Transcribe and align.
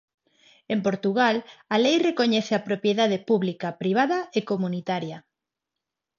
En 0.73 0.79
Portugal 0.87 1.35
a 1.73 1.75
lei 1.83 1.95
recoñece 2.07 2.53
a 2.55 2.65
propiedade 2.67 3.17
pública, 3.29 3.67
privada 3.81 4.19
e 4.37 4.39
comunitaria. 4.51 5.17